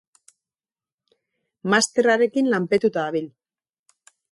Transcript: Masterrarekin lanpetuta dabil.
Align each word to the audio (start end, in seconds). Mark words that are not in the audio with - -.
Masterrarekin 1.75 2.51
lanpetuta 2.55 3.07
dabil. 3.07 3.31